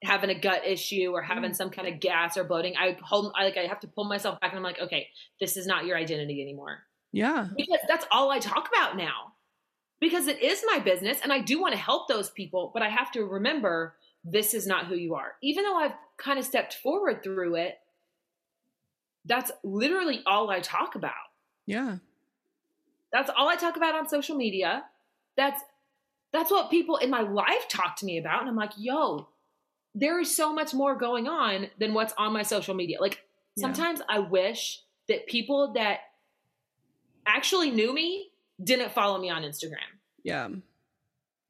[0.03, 1.57] having a gut issue or having Mhm.
[1.57, 4.40] some kind of gas or bloating i hold i like i have to pull myself
[4.40, 5.09] back and i'm like okay
[5.40, 6.85] this is not your identity anymore.
[7.12, 9.35] Yeah, because that's all i talk about now.
[10.01, 12.88] Because it is my business and i do want to help those people but i
[12.88, 15.35] have to remember this is not who you are.
[15.42, 17.79] Even though i've kind of stepped forward through it
[19.25, 21.14] that's literally all i talk about.
[21.66, 21.97] Yeah,
[23.12, 24.85] that's all I talk about on social media.
[25.37, 25.61] That's
[26.33, 28.40] that's what people in my life talk to me about.
[28.40, 29.29] And I'm like, yo,
[29.94, 32.99] there is so much more going on than what's on my social media.
[33.01, 33.20] Like
[33.57, 33.62] Yeah.
[33.62, 36.01] sometimes I wish that people that
[37.27, 38.31] actually knew me
[38.62, 39.90] didn't follow me on Instagram.
[40.23, 40.49] yeah,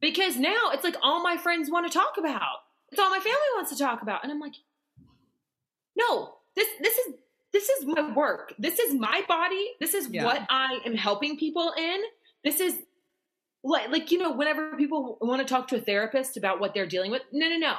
[0.00, 2.40] Because now it's like all my friends want to talk about.
[2.90, 4.22] It's all my family wants to talk about.
[4.22, 4.54] And I'm like,
[5.96, 7.14] no, this this is
[7.52, 8.52] this is my work.
[8.58, 9.70] This is my body.
[9.80, 10.24] This is Yeah.
[10.24, 12.02] what I am helping people in.
[12.42, 12.82] This is
[13.64, 16.86] like like you know, whenever people want to talk to a therapist about what they're
[16.86, 17.74] dealing with, no, no, no.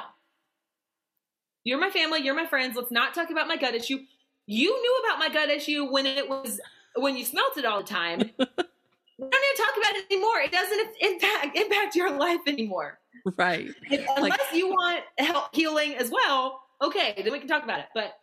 [1.64, 2.76] You're my family, you're my friends.
[2.76, 3.98] Let's not talk about my gut issue.
[4.46, 6.60] You knew about my gut issue when it was
[6.96, 8.18] when you smelt it all the time.
[8.18, 10.40] we don't need to talk about it anymore.
[10.40, 12.98] It doesn't impact impact your life anymore.
[13.36, 17.80] right, If- unless you want help healing as well, okay, then we can talk about
[17.80, 17.86] it.
[17.94, 18.18] But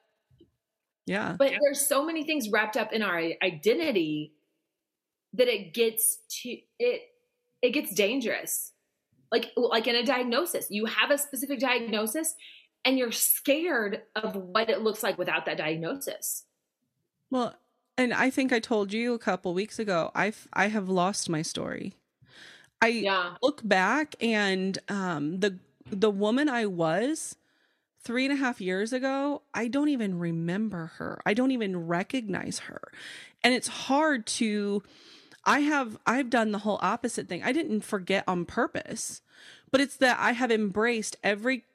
[1.06, 4.34] yeah, but there's so many things wrapped up in our identity
[5.34, 7.02] that it gets to it
[7.64, 8.74] it gets dangerous.
[9.32, 12.36] Like like in a diagnosis, you have a specific diagnosis
[12.86, 16.46] and you're scared of what it looks like without that diagnosis.
[17.30, 17.56] Well,
[17.98, 20.12] and I think I told you a couple weeks ago.
[20.16, 21.94] I've I have lost my story.
[22.82, 23.38] I Yeah.
[23.42, 27.38] look back and um, the the woman I was
[28.04, 31.22] three and a half years ago, I don't even remember her.
[31.26, 32.82] I don't even recognize her,
[33.44, 34.84] and it's hard to.
[35.46, 37.44] I have I've done the whole opposite thing.
[37.44, 39.22] I didn't forget on purpose,
[39.72, 41.66] but it's that I have embraced every.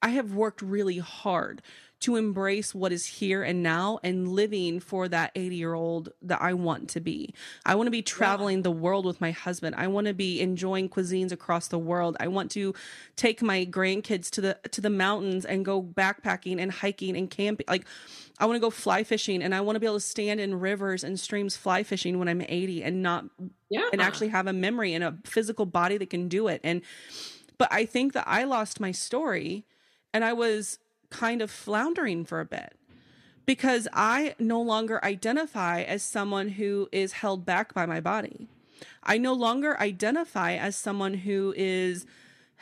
[0.00, 1.62] I have worked really hard
[2.02, 6.42] to embrace what is here and now and living for that 80 year old that
[6.42, 7.34] I want to be.
[7.64, 9.74] I want to be traveling the world with my husband.
[9.76, 12.16] I want to be enjoying cuisines across the world.
[12.20, 12.74] I want to
[13.16, 17.66] take my grandkids to the to the mountains and go backpacking and hiking and camping.
[17.68, 17.86] Like
[18.38, 20.58] I want to go fly fishing and I want to be able to stand in
[20.58, 23.24] rivers and streams fly fishing when I'm 80 and not
[23.70, 23.88] Yeah.
[23.92, 26.60] and actually have a memory and a physical body that can do it.
[26.64, 26.82] And
[27.58, 29.66] but I think that I lost my story
[30.12, 30.78] and I was
[31.12, 32.74] kind of floundering for a bit
[33.46, 38.48] because I no longer identify as someone who is held back by my body.
[39.02, 42.06] I no longer identify as someone who is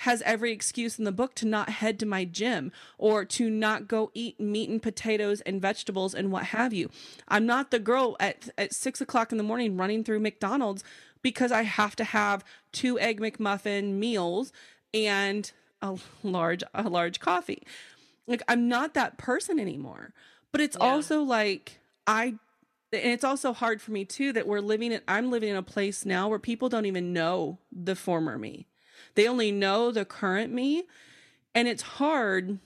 [0.00, 3.86] has every excuse in the book to not head to my gym or to not
[3.86, 6.88] go eat meat and potatoes and vegetables and what have you.
[7.28, 10.82] I'm not the girl at, at six o'clock in the morning running through McDonald's
[11.20, 12.42] because I have to have
[12.72, 14.54] two egg McMuffin meals
[14.94, 17.62] and a large a large coffee.
[18.30, 20.14] Like I'm not that person anymore.
[20.52, 20.86] But it's Yeah.
[20.86, 22.36] also like I
[22.92, 25.62] and it's also hard for me too that we're living in I'm living in a
[25.62, 28.68] place now where people don't even know the former me.
[29.16, 30.84] They only know the current me
[31.54, 32.58] and it's hard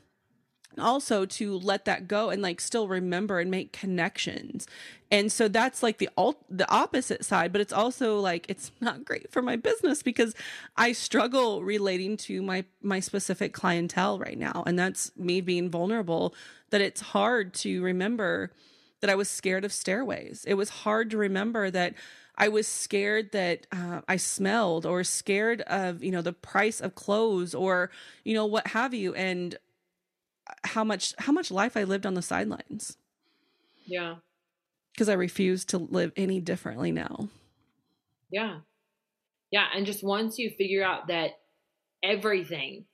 [0.79, 4.67] also to let that go and like still remember and make connections.
[5.11, 9.05] And so that's like the alt the opposite side, but it's also like it's not
[9.05, 10.35] great for my business because
[10.77, 16.35] I struggle relating to my my specific clientele right now and that's me being vulnerable
[16.71, 18.51] that it's hard to remember
[19.01, 20.45] that I was scared of stairways.
[20.47, 21.95] It was hard to remember that
[22.37, 26.95] I was scared that uh, I smelled or scared of, you know, the price of
[26.95, 27.91] clothes or,
[28.25, 29.15] you know, what have you.
[29.15, 29.57] And
[30.65, 32.97] how much, how much life I lived on the sidelines
[33.87, 34.17] Yeah.
[34.93, 37.29] because I refuse to live any differently now.
[38.31, 38.61] Yeah.
[39.51, 39.67] Yeah.
[39.75, 41.33] And just once you figure out that
[42.03, 42.85] everything,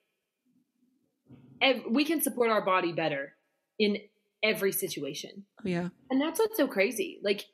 [1.62, 3.35] ev- we can support our body better
[3.79, 3.99] in
[4.43, 5.45] every situation.
[5.64, 5.89] Yeah.
[6.11, 7.21] And that's what's so crazy.
[7.23, 7.47] Like,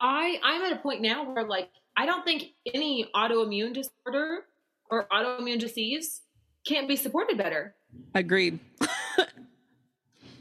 [0.00, 4.44] I I'm at a point now where like I don't think any autoimmune disorder
[4.90, 6.20] or autoimmune disease
[6.66, 7.74] can't be supported better.
[8.14, 8.60] Agreed.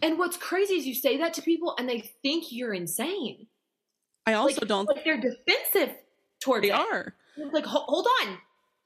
[0.02, 3.48] And what's crazy is you say that to people and they think you're insane.
[4.26, 5.96] I also like, don't, like they're defensive
[6.42, 6.76] towards they it.
[6.76, 7.16] are.
[7.52, 8.38] Like, hold on.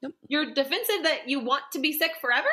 [0.02, 0.12] Yep.
[0.28, 2.48] You're defensive that you want to be sick forever?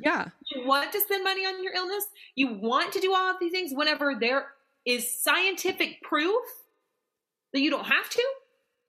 [0.00, 0.26] Yeah.
[0.54, 2.04] You want to spend money on your illness?
[2.36, 4.46] You want to do all of these things whenever there
[4.84, 6.42] is scientific proof
[7.52, 8.22] that you don't have to?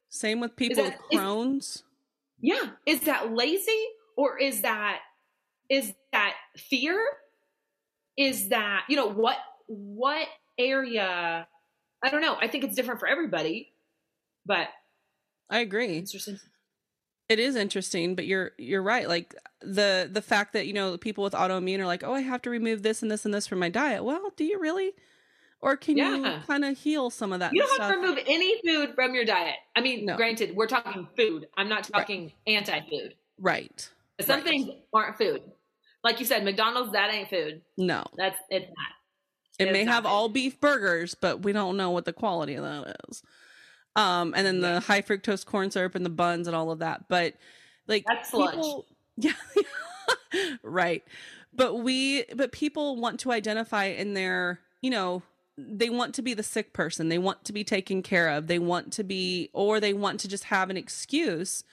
[0.09, 1.84] Same with people that- with is- Crohn's.
[2.39, 2.70] Yeah.
[2.86, 3.84] Is that lazy
[4.16, 4.99] or is that
[5.70, 6.99] is that fear?
[8.18, 9.38] Is that, you know, what
[9.68, 11.47] what area
[12.03, 12.38] I don't know.
[12.39, 13.74] I think it's different for everybody,
[14.45, 14.70] but
[15.49, 16.11] I agree.
[16.11, 16.39] interesting.
[17.28, 19.07] It is interesting, but you're you're right.
[19.07, 22.41] Like the the fact that you know people with autoimmune are like, oh, I have
[22.43, 24.03] to remove this and this and this from my diet.
[24.03, 24.93] Well, do you really?
[25.61, 27.95] Or can you kind of heal some of that You don't stuff?
[27.95, 29.55] have to remove any food from your diet.
[29.76, 30.16] I mean, No.
[30.16, 31.47] granted, we're talking food.
[31.57, 32.07] I'm not Right.
[32.07, 33.16] talking anti-food.
[33.38, 33.91] right.
[34.22, 34.43] Some Right.
[34.43, 35.51] things aren't food.
[36.06, 37.62] Like you said, McDonald's that ain't food.
[37.78, 38.06] No.
[38.16, 39.68] That's it's not.
[39.68, 42.53] It may It's have not all beef burgers, but we don't know what the quality
[42.53, 43.24] of that is.
[43.95, 47.08] Um, and then the high fructose corn syrup and the buns and all of that.
[47.10, 47.34] But
[47.88, 48.86] like That's lunch.
[49.18, 49.32] yeah,
[50.62, 51.03] right.
[51.51, 55.24] But we, but people want to identify in their, you know,
[55.58, 57.10] they want to be the sick person.
[57.10, 58.45] They want to be taken care of.
[58.45, 61.64] They want to be, or they want to just have an excuse.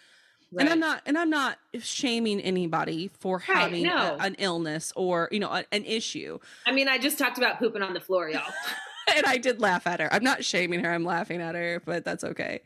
[0.59, 5.29] And I'm not, and I'm not shaming anybody for Right, having a- an illness or
[5.33, 6.39] you know a, an issue.
[6.67, 8.43] I mean, I just talked about pooping on the floor, y'all.
[9.17, 10.13] and I did laugh at her.
[10.13, 10.93] I'm not shaming her.
[10.93, 12.61] I'm laughing at her, but that's okay.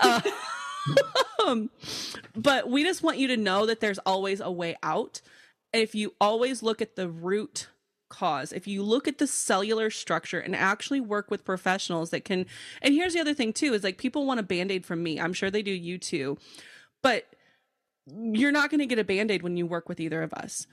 [0.00, 0.20] Uh,
[1.46, 1.70] um,
[2.36, 5.20] but we just want you to know that there's always a way out.
[5.72, 7.68] If you always look at the root
[8.08, 12.46] cause, if you look at the cellular structure and actually work with professionals that can,
[12.80, 15.20] and here's the other thing too is like people want a band aid from me.
[15.20, 16.38] I'm sure they do you too,
[17.06, 17.26] but
[18.08, 20.66] you're not going to get a band aid when you work with either of us.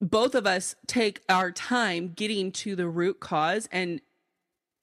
[0.00, 4.00] Both of us take our time getting to the root cause and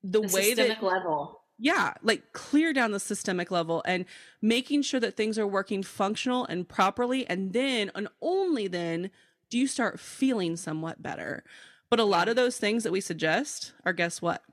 [0.02, 1.42] the, The way that level.
[1.58, 4.06] yeah like clear down the systemic level and
[4.42, 9.10] making sure that things are working functional and properly and then and only then
[9.50, 11.44] do you start feeling somewhat better
[11.90, 14.44] but a lot of those things that we suggest are guess what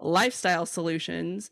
[0.00, 1.50] lifestyle solutions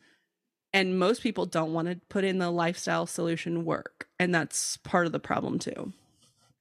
[0.72, 5.06] and most people don't want to put in the lifestyle solution work and that's part
[5.06, 5.92] of the problem too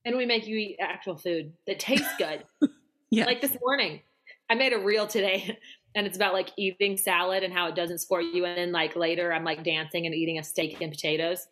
[0.06, 2.44] And we make you eat actual food that tastes good.
[3.12, 4.02] yeah Like this morning,
[4.50, 5.58] I made a reel today
[5.96, 8.46] and it's about like eating salad and how it doesn't support you.
[8.46, 11.48] And then like later, I'm like dancing and eating a steak and potatoes.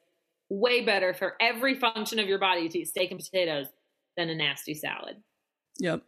[0.49, 3.67] Way better for every function of your body to eat steak and potatoes
[4.15, 5.17] than a nasty salad.
[5.79, 6.01] yep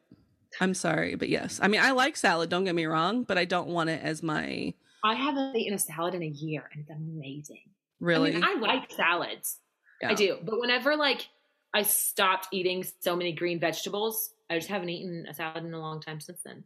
[0.62, 3.44] i'm sorry but yes i mean i like salad don't get me wrong but i
[3.44, 4.74] don't want it as my
[5.08, 7.64] I haven't eaten a salad in a year and it's amazing.
[8.00, 9.58] really I mean, I like salads.
[10.02, 10.12] Yeah.
[10.12, 10.38] I do.
[10.44, 11.28] But whenever like
[11.74, 15.80] I stopped eating so many green vegetables, I just haven't eaten a salad in a
[15.80, 16.64] long time since then.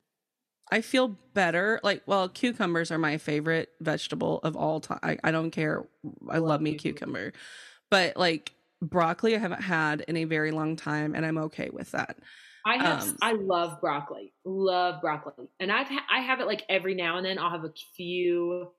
[0.71, 1.79] I feel better.
[1.83, 4.99] Like, well, cucumbers are my favorite vegetable of all time.
[5.03, 5.85] I, I don't care.
[6.29, 7.31] I love, Love me cucumber.
[7.31, 7.33] cucumber.
[7.89, 11.91] But like broccoli, I haven't had in a very long time, and I'm okay with
[11.91, 12.17] that.
[12.65, 14.33] I have Um, I love broccoli.
[14.45, 15.47] Love broccoli.
[15.59, 18.71] And I've ha- I have it like every now and then I'll have a few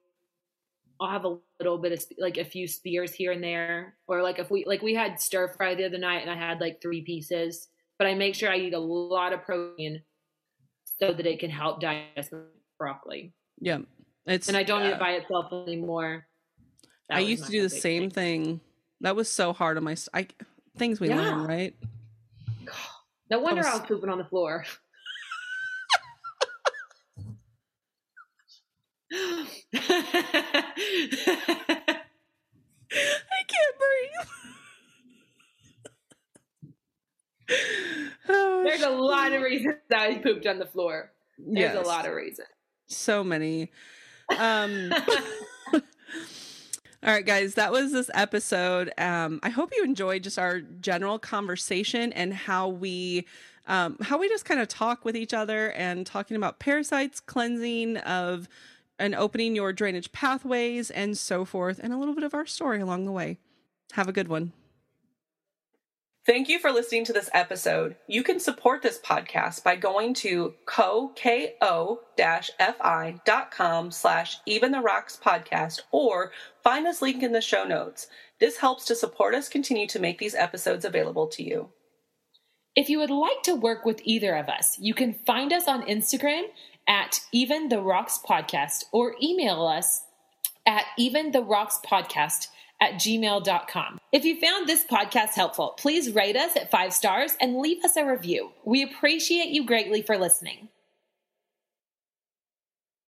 [1.00, 4.22] I'll have a little bit of sp- like a few spears here and there or
[4.22, 6.80] like if we like we had stir fry the other night and I had like
[6.80, 7.68] 3 pieces,
[7.98, 10.02] but I make sure I eat a lot of protein
[11.00, 12.46] so that it can help digest the
[12.78, 13.32] broccoli.
[13.60, 13.78] Yeah,
[14.26, 14.46] it's.
[14.46, 16.26] And I don't eat it by itself anymore.
[17.08, 18.60] That I used to do the same thing.
[19.00, 19.96] That was so hard on my.
[20.14, 20.28] I
[20.76, 21.16] things we Yeah.
[21.16, 21.74] learn, right?
[23.32, 24.62] No wonder was- I was pooping on the floor.
[29.10, 29.46] I
[33.48, 34.28] can't breathe.
[38.28, 41.12] oh, There's a lot of reasons I pooped on the floor.
[41.38, 42.48] There's yes, a lot of reasons.
[42.86, 43.72] so many.
[44.38, 44.92] Um,
[47.04, 48.92] all right, guys, that was this episode.
[48.96, 53.26] Um, I hope you enjoyed just our general conversation and how we.
[53.68, 57.96] Um, how we just kind of talk with each other and talking about parasites, cleansing
[57.98, 58.48] of
[58.98, 62.80] and opening your drainage pathways and so forth, and a little bit of our story
[62.80, 63.38] along the way.
[63.92, 64.52] Have a good one.
[66.24, 67.96] Thank you for listening to this episode.
[68.06, 71.10] You can support this podcast by going to ko-fi.com
[73.90, 76.30] slash even the rocks podcast or
[76.62, 78.06] find this link in the show notes.
[78.38, 81.70] This helps to support us continue to make these episodes available to you.
[82.76, 85.82] If you would like to work with either of us, you can find us on
[85.88, 86.44] Instagram
[86.86, 90.04] at Even the Rocks Podcast or email us
[90.66, 92.46] at Even the Rocks Podcast
[92.82, 93.98] at gmail.com.
[94.10, 97.96] If you found this podcast helpful, please rate us at five stars and leave us
[97.96, 98.50] a review.
[98.64, 100.68] We appreciate you greatly for listening.